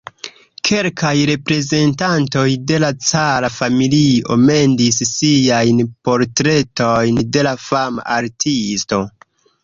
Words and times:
Kelkaj 0.67 1.09
reprezentantoj 1.29 2.45
de 2.71 2.79
la 2.83 2.87
cara 3.07 3.51
familio 3.57 4.37
mendis 4.45 4.97
siajn 5.09 5.83
portretojn 6.09 7.21
de 7.37 7.45
la 7.49 7.53
fama 7.67 8.07
artisto. 8.17 9.01